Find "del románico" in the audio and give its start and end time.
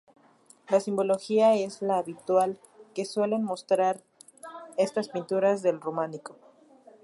5.61-6.37